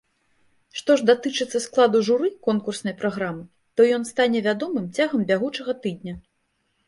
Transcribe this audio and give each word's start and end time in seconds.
Што 0.79 0.91
ж 0.99 1.03
датычыцца 1.09 1.59
складу 1.65 1.99
журы 2.07 2.29
конкурснай 2.47 2.95
праграмы, 3.03 3.43
то 3.79 3.89
ён 3.97 4.03
стане 4.13 4.39
вядомым 4.49 4.85
цягам 5.01 5.21
бягучага 5.33 5.73
тыдня. 5.85 6.15